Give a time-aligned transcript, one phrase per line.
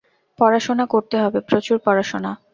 [0.39, 2.31] পড়াশোনা করতে হবে, প্রচুর পড়াশোনা।